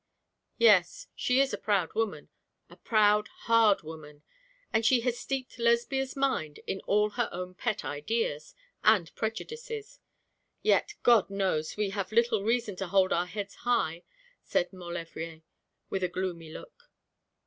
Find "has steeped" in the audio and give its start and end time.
5.01-5.59